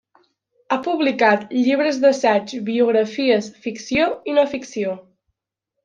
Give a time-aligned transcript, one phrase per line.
[0.69, 4.99] Ha publicat llibres d'assaig, biografies, ficció i no ficció.